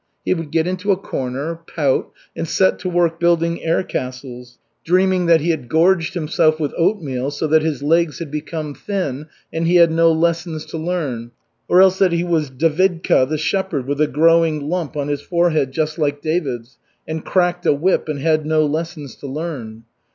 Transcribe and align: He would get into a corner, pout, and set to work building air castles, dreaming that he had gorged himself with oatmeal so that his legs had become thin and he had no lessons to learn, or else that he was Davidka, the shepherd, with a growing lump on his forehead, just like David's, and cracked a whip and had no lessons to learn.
He 0.25 0.33
would 0.33 0.49
get 0.49 0.65
into 0.65 0.91
a 0.91 0.97
corner, 0.97 1.59
pout, 1.75 2.11
and 2.35 2.47
set 2.47 2.79
to 2.79 2.89
work 2.89 3.19
building 3.19 3.61
air 3.61 3.83
castles, 3.83 4.57
dreaming 4.83 5.27
that 5.27 5.41
he 5.41 5.51
had 5.51 5.69
gorged 5.69 6.15
himself 6.15 6.59
with 6.59 6.73
oatmeal 6.75 7.29
so 7.29 7.45
that 7.45 7.61
his 7.61 7.83
legs 7.83 8.17
had 8.17 8.31
become 8.31 8.73
thin 8.73 9.27
and 9.53 9.67
he 9.67 9.75
had 9.75 9.91
no 9.91 10.11
lessons 10.11 10.65
to 10.65 10.77
learn, 10.79 11.29
or 11.67 11.83
else 11.83 11.99
that 11.99 12.13
he 12.13 12.23
was 12.23 12.49
Davidka, 12.49 13.29
the 13.29 13.37
shepherd, 13.37 13.85
with 13.87 14.01
a 14.01 14.07
growing 14.07 14.61
lump 14.67 14.97
on 14.97 15.07
his 15.07 15.21
forehead, 15.21 15.71
just 15.71 15.99
like 15.99 16.19
David's, 16.19 16.79
and 17.07 17.23
cracked 17.23 17.67
a 17.67 17.73
whip 17.75 18.09
and 18.09 18.17
had 18.17 18.43
no 18.43 18.65
lessons 18.65 19.15
to 19.17 19.27
learn. 19.27 19.83